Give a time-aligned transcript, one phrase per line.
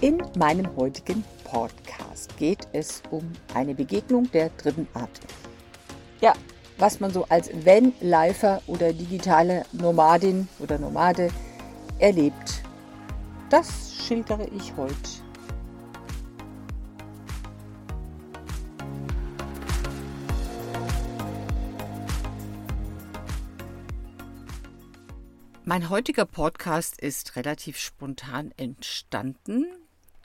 [0.00, 5.10] In meinem heutigen Podcast geht es um eine Begegnung der dritten Art.
[6.20, 6.34] Ja,
[6.76, 11.30] was man so als Van-Lifer oder digitale Nomadin oder Nomade
[11.98, 12.62] erlebt,
[13.50, 14.94] das schildere ich heute.
[25.64, 29.66] Mein heutiger Podcast ist relativ spontan entstanden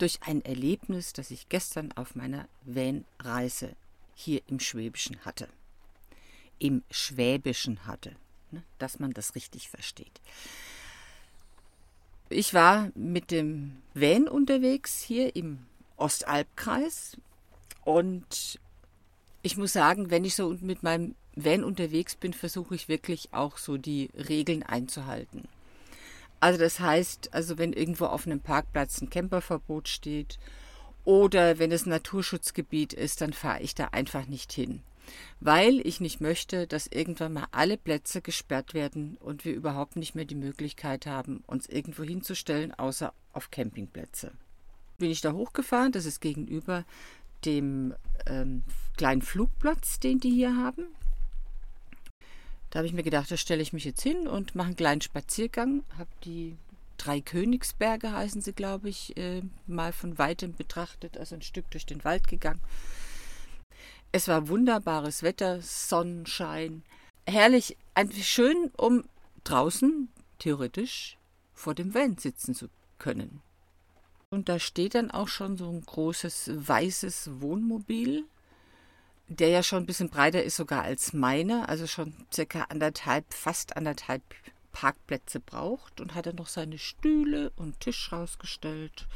[0.04, 3.74] durch ein Erlebnis, das ich gestern auf meiner Van-Reise
[4.16, 5.48] hier im Schwäbischen hatte.
[6.60, 8.14] Im Schwäbischen hatte,
[8.52, 10.20] ne, dass man das richtig versteht.
[12.28, 15.60] Ich war mit dem Van unterwegs hier im
[15.96, 17.16] Ostalbkreis
[17.86, 18.60] und
[19.42, 23.58] ich muss sagen, wenn ich so mit meinem Van unterwegs bin, versuche ich wirklich auch
[23.58, 25.48] so die Regeln einzuhalten.
[26.44, 30.40] Also das heißt, also wenn irgendwo auf einem Parkplatz ein Camperverbot steht
[31.06, 34.82] oder wenn es ein Naturschutzgebiet ist, dann fahre ich da einfach nicht hin.
[35.40, 40.16] Weil ich nicht möchte, dass irgendwann mal alle Plätze gesperrt werden und wir überhaupt nicht
[40.16, 44.34] mehr die Möglichkeit haben, uns irgendwo hinzustellen, außer auf Campingplätze.
[44.98, 46.84] Bin ich da hochgefahren, das ist gegenüber
[47.46, 47.94] dem
[48.26, 48.64] ähm,
[48.98, 50.88] kleinen Flugplatz, den die hier haben.
[52.74, 55.02] Da habe ich mir gedacht, da stelle ich mich jetzt hin und mache einen kleinen
[55.02, 55.84] Spaziergang.
[55.96, 56.58] Habe die
[56.98, 61.86] drei Königsberge, heißen sie, glaube ich, äh, mal von weitem betrachtet, also ein Stück durch
[61.86, 62.62] den Wald gegangen.
[64.12, 66.82] Es war wunderbares Wetter, Sonnenschein,
[67.28, 69.04] herrlich, einfach schön, um
[69.44, 71.20] draußen theoretisch
[71.54, 73.44] vor dem Van sitzen zu können.
[74.32, 78.26] Und da steht dann auch schon so ein großes weißes Wohnmobil
[79.28, 83.78] der ja schon ein bisschen breiter ist sogar als meine, also schon circa anderthalb, fast
[83.78, 84.22] anderthalb
[84.72, 89.08] Parkplätze braucht und hat dann noch seine Stühle und Tisch rausgestellt,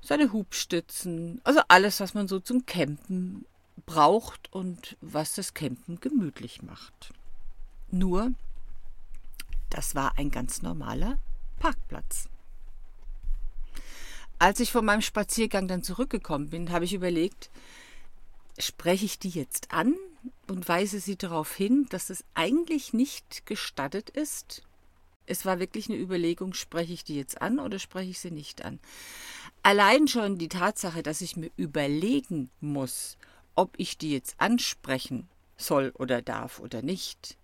[0.00, 3.44] seine Hubstützen, also alles, was man so zum Campen
[3.86, 7.12] braucht und was das Campen gemütlich macht.
[7.90, 8.32] Nur,
[9.70, 11.18] das war ein ganz normaler
[11.58, 12.28] Parkplatz.
[14.38, 17.50] Als ich von meinem Spaziergang dann zurückgekommen bin, habe ich überlegt,
[18.58, 19.94] spreche ich die jetzt an
[20.48, 24.62] und weise sie darauf hin, dass es eigentlich nicht gestattet ist.
[25.26, 28.64] Es war wirklich eine Überlegung, spreche ich die jetzt an oder spreche ich sie nicht
[28.64, 28.80] an.
[29.62, 33.18] Allein schon die Tatsache, dass ich mir überlegen muss,
[33.54, 37.36] ob ich die jetzt ansprechen soll oder darf oder nicht,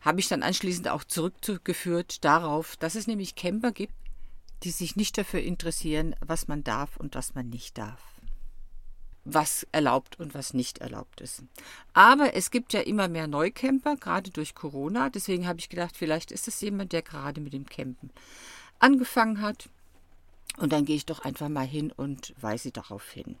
[0.00, 3.92] habe ich dann anschließend auch zurückgeführt darauf, dass es nämlich Camper gibt,
[4.64, 8.17] die sich nicht dafür interessieren, was man darf und was man nicht darf
[9.32, 11.42] was erlaubt und was nicht erlaubt ist.
[11.92, 15.10] Aber es gibt ja immer mehr Neucamper, gerade durch Corona.
[15.10, 18.10] Deswegen habe ich gedacht, vielleicht ist es jemand, der gerade mit dem Campen
[18.78, 19.68] angefangen hat.
[20.56, 23.36] Und dann gehe ich doch einfach mal hin und weise darauf hin.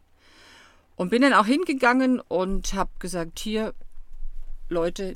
[0.96, 3.74] Und bin dann auch hingegangen und habe gesagt, hier,
[4.68, 5.14] Leute,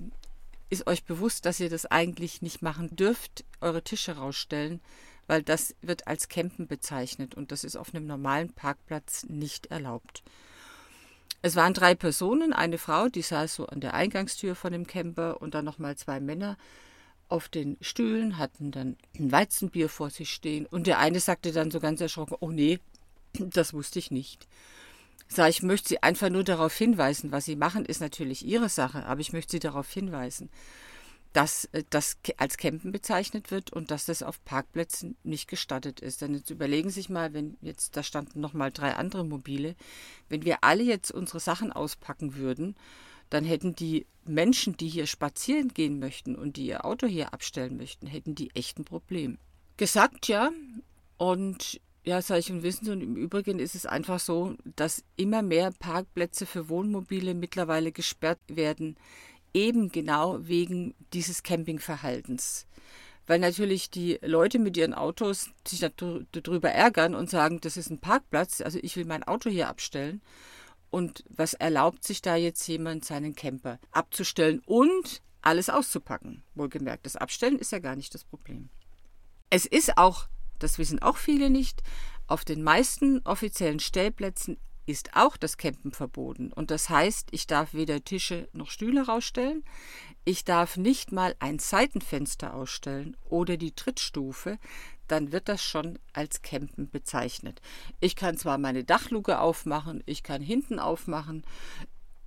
[0.71, 4.81] ist euch bewusst, dass ihr das eigentlich nicht machen dürft, eure Tische rausstellen,
[5.27, 10.23] weil das wird als Campen bezeichnet und das ist auf einem normalen Parkplatz nicht erlaubt.
[11.43, 15.43] Es waren drei Personen, eine Frau, die saß so an der Eingangstür von dem Camper
[15.43, 16.57] und dann nochmal zwei Männer
[17.29, 21.73] auf den Stühlen, hatten dann ein Weizenbier vor sich stehen und der eine sagte dann
[21.73, 22.79] so ganz erschrocken, oh nee,
[23.33, 24.47] das wusste ich nicht.
[25.27, 29.05] Sag, ich möchte Sie einfach nur darauf hinweisen, was Sie machen, ist natürlich Ihre Sache,
[29.07, 30.49] aber ich möchte Sie darauf hinweisen
[31.33, 36.21] dass äh, das als Campen bezeichnet wird und dass das auf Parkplätzen nicht gestattet ist.
[36.21, 39.75] Denn jetzt überlegen Sie sich mal, wenn jetzt, da standen noch mal drei andere Mobile,
[40.29, 42.77] wenn wir alle jetzt unsere Sachen auspacken würden,
[43.31, 47.77] dann hätten die Menschen, die hier spazieren gehen möchten und die ihr Auto hier abstellen
[47.77, 49.39] möchten, hätten die echt ein Problem.
[49.79, 50.51] Gesagt, ja.
[51.17, 55.05] Und ja, sag ich, und wissen Sie, und im Übrigen ist es einfach so, dass
[55.17, 58.97] immer mehr Parkplätze für Wohnmobile mittlerweile gesperrt werden
[59.55, 62.67] eben genau wegen dieses Campingverhaltens.
[63.27, 68.01] Weil natürlich die Leute mit ihren Autos sich darüber ärgern und sagen, das ist ein
[68.01, 70.21] Parkplatz, also ich will mein Auto hier abstellen.
[70.91, 76.43] Und was erlaubt sich da jetzt jemand, seinen Camper abzustellen und alles auszupacken?
[76.55, 78.69] Wohlgemerkt, das Abstellen ist ja gar nicht das Problem.
[79.49, 80.29] Es ist auch,
[80.59, 81.83] das wissen auch viele nicht,
[82.27, 86.53] auf den meisten offiziellen Stellplätzen ist auch das Campen verboten.
[86.53, 89.65] Und das heißt, ich darf weder Tische noch Stühle rausstellen,
[90.25, 94.59] ich darf nicht mal ein Seitenfenster ausstellen oder die Trittstufe,
[95.09, 97.61] dann wird das schon als Campen bezeichnet.
[98.01, 101.45] Ich kann zwar meine Dachluke aufmachen, ich kann hinten aufmachen,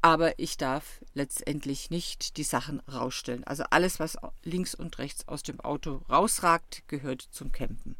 [0.01, 3.43] aber ich darf letztendlich nicht die Sachen rausstellen.
[3.43, 7.95] Also alles, was links und rechts aus dem Auto rausragt, gehört zum Campen.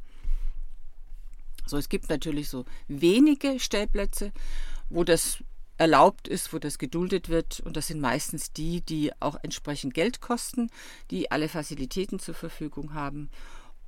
[1.65, 4.31] So, es gibt natürlich so wenige Stellplätze,
[4.89, 5.44] wo das
[5.77, 7.59] erlaubt ist, wo das geduldet wird.
[7.59, 10.69] Und das sind meistens die, die auch entsprechend Geld kosten,
[11.12, 13.29] die alle Facilitäten zur Verfügung haben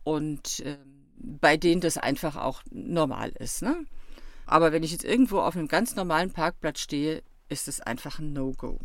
[0.03, 0.77] und äh,
[1.17, 3.61] bei denen das einfach auch normal ist.
[3.61, 3.85] Ne?
[4.45, 8.33] Aber wenn ich jetzt irgendwo auf einem ganz normalen Parkplatz stehe, ist es einfach ein
[8.33, 8.79] No-Go.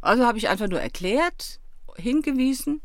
[0.00, 1.60] Also habe ich einfach nur erklärt,
[1.96, 2.82] hingewiesen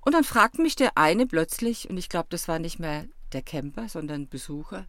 [0.00, 3.42] und dann fragt mich der eine plötzlich, und ich glaube, das war nicht mehr der
[3.42, 4.86] Camper, sondern Besucher,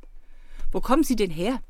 [0.72, 1.62] wo kommen Sie denn her?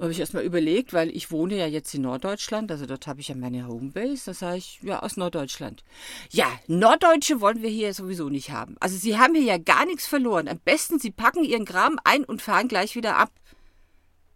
[0.00, 3.28] habe ich erstmal überlegt, weil ich wohne ja jetzt in Norddeutschland, also dort habe ich
[3.28, 5.82] ja meine Homebase, da sage ich, ja, aus Norddeutschland.
[6.30, 8.76] Ja, Norddeutsche wollen wir hier sowieso nicht haben.
[8.78, 10.46] Also Sie haben hier ja gar nichts verloren.
[10.46, 13.32] Am besten, Sie packen Ihren Kram ein und fahren gleich wieder ab.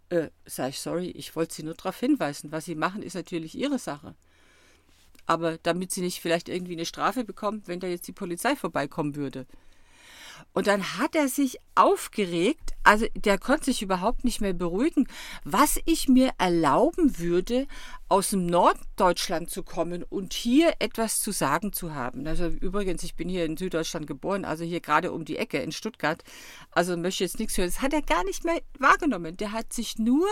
[0.09, 2.51] Äh, sage ich, sorry, ich wollte Sie nur darauf hinweisen.
[2.51, 4.17] Was Sie machen, ist natürlich Ihre Sache.
[5.27, 9.15] Aber damit Sie nicht vielleicht irgendwie eine Strafe bekommen, wenn da jetzt die Polizei vorbeikommen
[9.15, 9.47] würde.
[10.53, 15.07] Und dann hat er sich aufgeregt, also der konnte sich überhaupt nicht mehr beruhigen,
[15.45, 17.67] was ich mir erlauben würde,
[18.09, 22.27] aus dem Norddeutschland zu kommen und hier etwas zu sagen zu haben.
[22.27, 25.73] Also übrigens, ich bin hier in Süddeutschland geboren, also hier gerade um die Ecke in
[25.73, 26.23] Stuttgart.
[26.71, 27.69] Also möchte jetzt nichts hören.
[27.69, 29.37] Das hat er gar nicht mehr wahrgenommen.
[29.37, 30.29] Der hat sich nur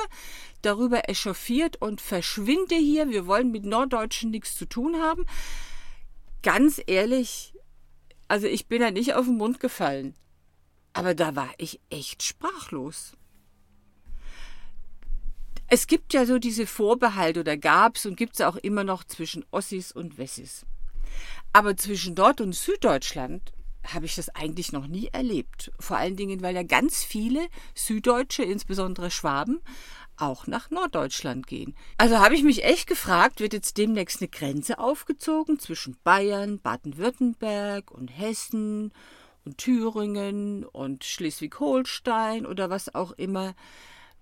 [0.60, 3.08] darüber echauffiert und verschwinde hier.
[3.08, 5.24] Wir wollen mit Norddeutschen nichts zu tun haben.
[6.42, 7.49] Ganz ehrlich,
[8.30, 10.14] also ich bin ja nicht auf den Mund gefallen.
[10.92, 13.14] Aber da war ich echt sprachlos.
[15.66, 19.02] Es gibt ja so diese Vorbehalte oder gab es und gibt es auch immer noch
[19.02, 20.64] zwischen Ossis und Wessis.
[21.52, 23.52] Aber zwischen Nord- und Süddeutschland
[23.84, 25.72] habe ich das eigentlich noch nie erlebt.
[25.80, 29.60] Vor allen Dingen, weil ja ganz viele Süddeutsche, insbesondere Schwaben,
[30.20, 31.74] auch nach Norddeutschland gehen.
[31.98, 37.90] Also habe ich mich echt gefragt, wird jetzt demnächst eine Grenze aufgezogen zwischen Bayern, Baden-Württemberg
[37.90, 38.92] und Hessen
[39.44, 43.54] und Thüringen und Schleswig-Holstein oder was auch immer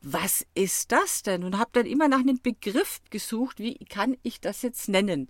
[0.01, 1.45] was ist das denn?
[1.45, 5.29] Und habe dann immer nach einem Begriff gesucht, wie kann ich das jetzt nennen?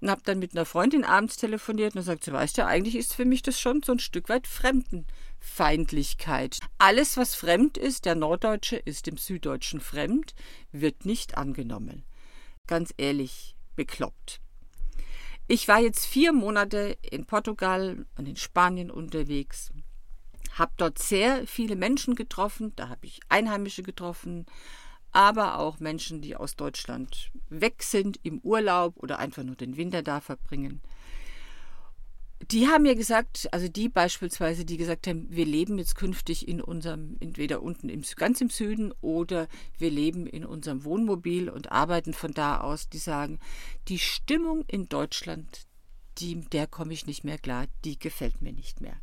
[0.00, 3.14] Und habe dann mit einer Freundin abends telefoniert und sagt, sie weißt ja, eigentlich ist
[3.14, 4.46] für mich das schon so ein Stück weit
[5.40, 6.58] Fremdenfeindlichkeit.
[6.78, 10.34] Alles, was fremd ist, der Norddeutsche ist dem Süddeutschen fremd,
[10.72, 12.04] wird nicht angenommen.
[12.66, 14.40] Ganz ehrlich, bekloppt.
[15.46, 19.72] Ich war jetzt vier Monate in Portugal und in Spanien unterwegs
[20.54, 22.72] habe dort sehr viele Menschen getroffen.
[22.76, 24.44] Da habe ich Einheimische getroffen,
[25.12, 30.02] aber auch Menschen, die aus Deutschland weg sind im Urlaub oder einfach nur den Winter
[30.02, 30.82] da verbringen.
[32.40, 36.60] Die haben mir gesagt, also die beispielsweise, die gesagt haben, wir leben jetzt künftig in
[36.60, 42.14] unserem, entweder unten im, ganz im Süden oder wir leben in unserem Wohnmobil und arbeiten
[42.14, 43.40] von da aus, die sagen,
[43.88, 45.66] die Stimmung in Deutschland,
[46.18, 49.00] die, der komme ich nicht mehr klar, die gefällt mir nicht mehr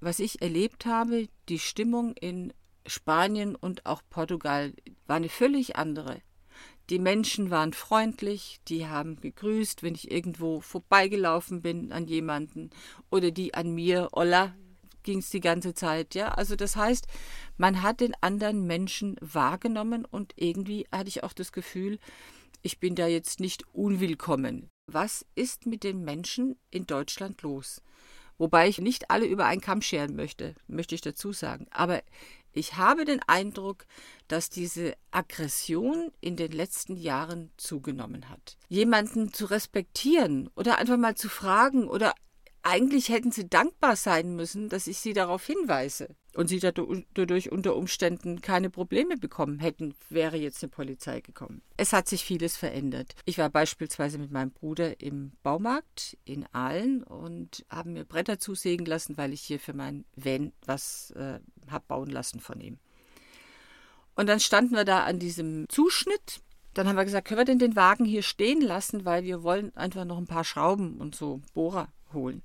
[0.00, 2.52] was ich erlebt habe, die Stimmung in
[2.86, 4.72] Spanien und auch Portugal
[5.06, 6.20] war eine völlig andere.
[6.90, 12.70] Die Menschen waren freundlich, die haben gegrüßt, wenn ich irgendwo vorbeigelaufen bin an jemanden
[13.10, 14.54] oder die an mir, Olla,
[15.02, 16.28] ging es die ganze Zeit, ja.
[16.28, 17.06] Also das heißt,
[17.58, 21.98] man hat den anderen Menschen wahrgenommen und irgendwie hatte ich auch das Gefühl,
[22.62, 24.68] ich bin da jetzt nicht unwillkommen.
[24.86, 27.82] Was ist mit den Menschen in Deutschland los?
[28.38, 31.66] Wobei ich nicht alle über einen Kamm scheren möchte, möchte ich dazu sagen.
[31.70, 32.02] Aber
[32.58, 33.86] ich habe den Eindruck,
[34.26, 38.58] dass diese Aggression in den letzten Jahren zugenommen hat.
[38.68, 42.14] Jemanden zu respektieren oder einfach mal zu fragen oder
[42.68, 47.74] eigentlich hätten sie dankbar sein müssen, dass ich sie darauf hinweise und sie dadurch unter
[47.74, 51.62] Umständen keine Probleme bekommen hätten, wäre jetzt eine Polizei gekommen.
[51.78, 53.14] Es hat sich vieles verändert.
[53.24, 58.84] Ich war beispielsweise mit meinem Bruder im Baumarkt in Aalen und haben mir Bretter zusägen
[58.84, 62.78] lassen, weil ich hier für mein Van was äh, habe bauen lassen von ihm.
[64.14, 66.42] Und dann standen wir da an diesem Zuschnitt
[66.74, 69.76] dann haben wir gesagt, können wir denn den Wagen hier stehen lassen, weil wir wollen
[69.76, 72.42] einfach noch ein paar Schrauben und so Bohrer holen.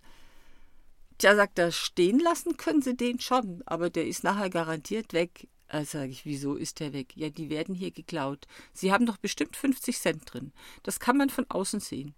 [1.18, 5.48] Tja, sagt er, stehen lassen können Sie den schon, aber der ist nachher garantiert weg.
[5.68, 7.16] Also sage ich, wieso ist der weg?
[7.16, 8.46] Ja, die werden hier geklaut.
[8.74, 10.54] Sie haben doch bestimmt 50 Cent drin.
[10.84, 12.14] Das kann man von außen sehen.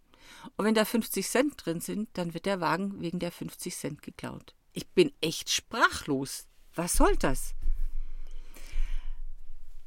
[0.58, 4.02] Und wenn da 50 Cent drin sind, dann wird der Wagen wegen der 50 Cent
[4.02, 4.56] geklaut.
[4.74, 6.48] Ich bin echt sprachlos.
[6.74, 7.54] Was soll das?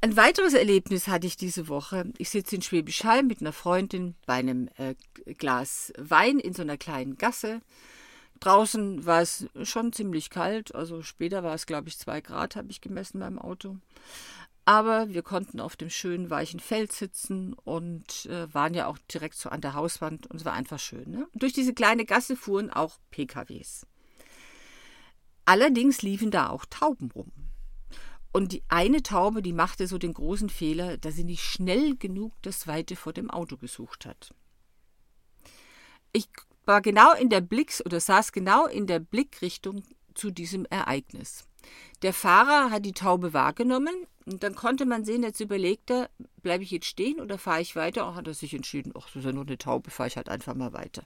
[0.00, 2.12] Ein weiteres Erlebnis hatte ich diese Woche.
[2.19, 4.95] Ich sitze in Schwäbisch Hall mit einer Freundin bei einem äh,
[5.35, 7.61] Glas Wein in so einer kleinen Gasse.
[8.40, 12.71] Draußen war es schon ziemlich kalt, also später war es, glaube ich, zwei Grad, habe
[12.71, 13.76] ich gemessen beim Auto.
[14.64, 19.37] Aber wir konnten auf dem schönen weichen Feld sitzen und äh, waren ja auch direkt
[19.37, 21.11] so an der Hauswand und es war einfach schön.
[21.11, 21.26] Ne?
[21.33, 23.87] Durch diese kleine Gasse fuhren auch PKWs.
[25.47, 27.33] Allerdings liefen da auch Tauben rum.
[28.30, 32.35] Und die eine Taube, die machte so den großen Fehler, dass sie nicht schnell genug
[32.42, 34.35] das Weite vor dem Auto gesucht hat.
[36.12, 36.28] Ich
[36.69, 39.83] war genau in der Blicks oder saß genau in der Blickrichtung
[40.15, 41.45] zu diesem Ereignis.
[42.03, 46.11] Der Fahrer hat die Taube wahrgenommen und dann konnte man sehen, jetzt überlegt er,
[46.43, 48.07] bleibe ich jetzt stehen oder fahre ich weiter?
[48.07, 50.29] Auch hat er sich entschieden, ach, das ist ja nur eine Taube, fahre ich halt
[50.29, 51.05] einfach mal weiter.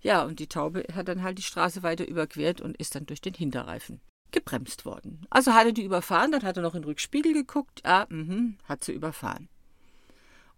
[0.00, 3.20] Ja, und die Taube hat dann halt die Straße weiter überquert und ist dann durch
[3.20, 5.26] den Hinterreifen gebremst worden.
[5.28, 8.54] Also hat er die überfahren, dann hat er noch in den Rückspiegel geguckt, ah, mh,
[8.64, 9.48] hat sie überfahren.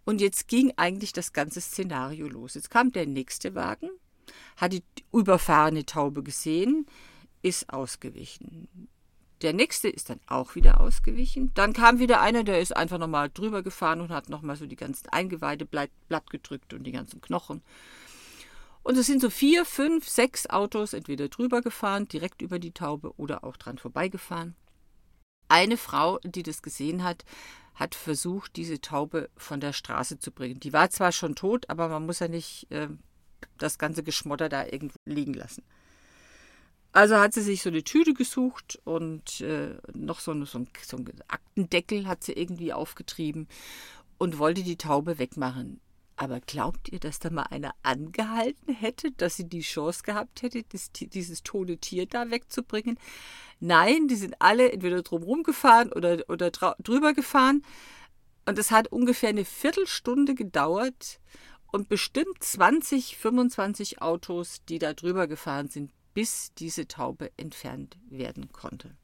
[0.05, 2.55] Und jetzt ging eigentlich das ganze Szenario los.
[2.55, 3.89] Jetzt kam der nächste Wagen,
[4.57, 6.85] hat die überfahrene Taube gesehen,
[7.41, 8.87] ist ausgewichen.
[9.41, 11.51] Der nächste ist dann auch wieder ausgewichen.
[11.53, 14.77] Dann kam wieder einer, der ist einfach nochmal drüber gefahren und hat nochmal so die
[14.77, 15.91] ganzen Eingeweide blatt
[16.29, 17.61] gedrückt und die ganzen Knochen.
[18.83, 23.13] Und es sind so vier, fünf, sechs Autos entweder drüber gefahren, direkt über die Taube
[23.17, 24.55] oder auch dran vorbeigefahren.
[25.47, 27.25] Eine Frau, die das gesehen hat,
[27.75, 30.59] hat versucht, diese Taube von der Straße zu bringen.
[30.59, 32.87] Die war zwar schon tot, aber man muss ja nicht äh,
[33.57, 35.63] das ganze Geschmotter da irgendwo liegen lassen.
[36.91, 40.67] Also hat sie sich so eine Tüte gesucht und äh, noch so, eine, so, ein,
[40.85, 43.47] so einen Aktendeckel hat sie irgendwie aufgetrieben
[44.19, 45.81] und wollte die Taube wegmachen.
[46.15, 50.63] Aber glaubt ihr, dass da mal einer angehalten hätte, dass sie die Chance gehabt hätte,
[50.69, 52.99] das, dieses tote Tier da wegzubringen?
[53.59, 57.63] Nein, die sind alle entweder drumherum gefahren oder, oder drüber gefahren.
[58.45, 61.19] Und es hat ungefähr eine Viertelstunde gedauert
[61.73, 68.51] und bestimmt 20, 25 Autos, die da drüber gefahren sind, bis diese Taube entfernt werden
[68.53, 68.95] konnte.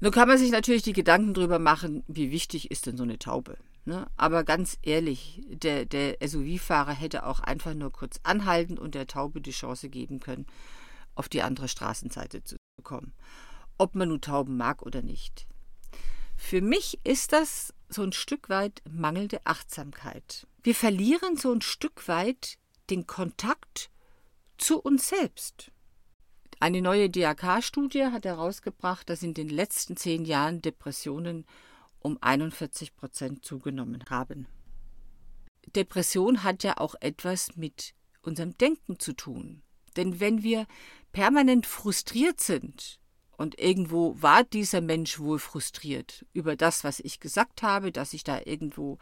[0.00, 3.18] Nun kann man sich natürlich die Gedanken darüber machen, wie wichtig ist denn so eine
[3.18, 3.56] Taube.
[3.84, 4.06] Ne?
[4.18, 9.40] Aber ganz ehrlich, der, der SUV-Fahrer hätte auch einfach nur kurz anhalten und der Taube
[9.40, 10.46] die Chance geben können,
[11.14, 13.14] auf die andere Straßenseite zu kommen.
[13.78, 15.46] Ob man nun Tauben mag oder nicht.
[16.36, 20.46] Für mich ist das so ein Stück weit mangelnde Achtsamkeit.
[20.62, 22.58] Wir verlieren so ein Stück weit
[22.90, 23.90] den Kontakt
[24.58, 25.70] zu uns selbst.
[26.60, 31.46] Eine neue DRK-Studie hat herausgebracht, dass in den letzten zehn Jahren Depressionen
[32.00, 34.46] um 41 Prozent zugenommen haben.
[35.76, 39.62] Depression hat ja auch etwas mit unserem Denken zu tun.
[39.96, 40.66] Denn wenn wir
[41.12, 42.98] permanent frustriert sind,
[43.38, 48.24] und irgendwo war dieser Mensch wohl frustriert über das, was ich gesagt habe, dass ich
[48.24, 48.98] da irgendwo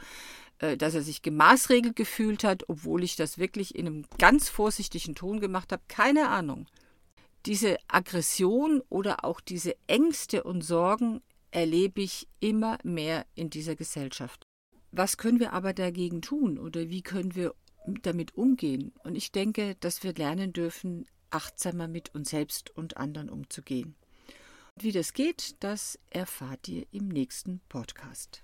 [0.59, 5.15] äh, dass er sich gemaßregelt gefühlt hat, obwohl ich das wirklich in einem ganz vorsichtigen
[5.15, 5.83] Ton gemacht habe.
[5.89, 6.67] Keine Ahnung.
[7.45, 14.47] Diese Aggression oder auch diese Ängste und Sorgen erlebe ich immer mehr in dieser Gesellschaft.
[14.93, 17.55] Was können wir aber dagegen tun oder wie können wir
[18.03, 18.93] damit umgehen?
[19.05, 23.95] Und ich denke, dass wir lernen dürfen, achtsamer mit uns selbst und anderen umzugehen.
[24.79, 28.43] Wie das geht, das erfahrt ihr im nächsten Podcast.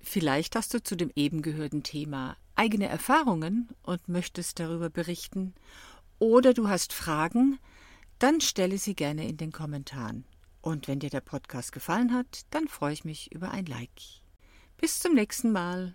[0.00, 5.54] Vielleicht hast du zu dem eben gehörten Thema eigene Erfahrungen und möchtest darüber berichten,
[6.18, 7.60] oder du hast Fragen,
[8.18, 10.24] dann stelle sie gerne in den Kommentaren.
[10.60, 14.02] Und wenn dir der Podcast gefallen hat, dann freue ich mich über ein Like.
[14.78, 15.94] Bis zum nächsten Mal.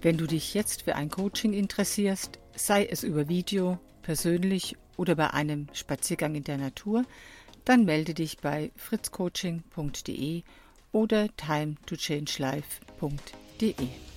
[0.00, 5.32] Wenn du dich jetzt für ein Coaching interessierst, sei es über Video, persönlich oder bei
[5.32, 7.04] einem Spaziergang in der Natur,
[7.64, 10.42] dann melde dich bei fritzcoaching.de
[10.92, 14.15] oder timetochange.life.de.